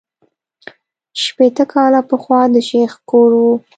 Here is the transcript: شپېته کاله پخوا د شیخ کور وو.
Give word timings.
شپېته 1.23 1.65
کاله 1.73 2.01
پخوا 2.09 2.41
د 2.53 2.55
شیخ 2.69 2.91
کور 3.09 3.31
وو. 3.41 3.53